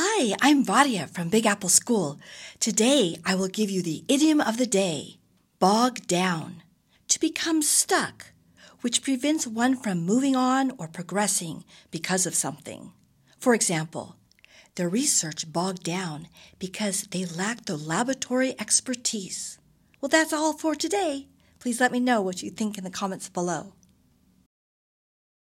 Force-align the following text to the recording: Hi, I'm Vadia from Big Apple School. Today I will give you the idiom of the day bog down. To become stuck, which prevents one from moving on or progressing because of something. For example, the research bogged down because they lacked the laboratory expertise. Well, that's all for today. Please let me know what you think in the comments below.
Hi, 0.00 0.36
I'm 0.40 0.64
Vadia 0.64 1.08
from 1.08 1.28
Big 1.28 1.44
Apple 1.44 1.68
School. 1.68 2.20
Today 2.60 3.16
I 3.26 3.34
will 3.34 3.48
give 3.48 3.68
you 3.68 3.82
the 3.82 4.04
idiom 4.06 4.40
of 4.40 4.56
the 4.56 4.64
day 4.64 5.18
bog 5.58 6.06
down. 6.06 6.62
To 7.08 7.18
become 7.18 7.62
stuck, 7.62 8.26
which 8.80 9.02
prevents 9.02 9.44
one 9.44 9.74
from 9.74 10.06
moving 10.06 10.36
on 10.36 10.70
or 10.78 10.86
progressing 10.86 11.64
because 11.90 12.26
of 12.26 12.36
something. 12.36 12.92
For 13.40 13.54
example, 13.54 14.14
the 14.76 14.86
research 14.86 15.52
bogged 15.52 15.82
down 15.82 16.28
because 16.60 17.02
they 17.10 17.24
lacked 17.24 17.66
the 17.66 17.76
laboratory 17.76 18.54
expertise. 18.56 19.58
Well, 20.00 20.08
that's 20.08 20.32
all 20.32 20.52
for 20.52 20.76
today. 20.76 21.26
Please 21.58 21.80
let 21.80 21.90
me 21.90 21.98
know 21.98 22.22
what 22.22 22.40
you 22.40 22.50
think 22.50 22.78
in 22.78 22.84
the 22.84 22.90
comments 22.90 23.28
below. 23.28 23.72